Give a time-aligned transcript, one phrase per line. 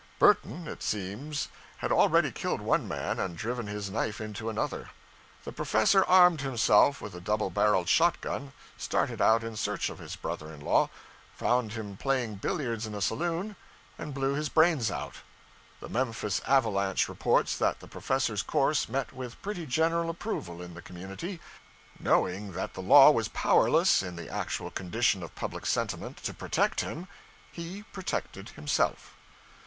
[0.17, 1.47] Burton, it seems,
[1.77, 4.89] had already killed one man and driven his knife into another.
[5.43, 9.99] The Professor armed himself with a double barreled shot gun, started out in search of
[9.99, 10.89] his brother in law,
[11.35, 13.55] found him playing billiards in a saloon,
[13.95, 15.17] and blew his brains out.
[15.81, 20.81] The 'Memphis Avalanche' reports that the Professor's course met with pretty general approval in the
[20.81, 21.39] community;
[21.99, 26.81] knowing that the law was powerless, in the actual condition of public sentiment, to protect
[26.81, 27.07] him,
[27.51, 29.15] he protected himself.